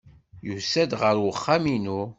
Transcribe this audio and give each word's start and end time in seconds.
Yusa-d 0.47 0.91
ɣer 1.01 1.15
uxxam-inu. 1.31 2.01